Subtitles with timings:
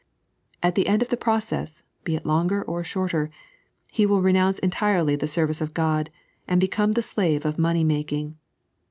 [0.63, 3.29] At the end of the process, be it longer or shorter,
[3.91, 6.09] he will renounce entirely the service of God,
[6.47, 8.35] and become the slave of money making.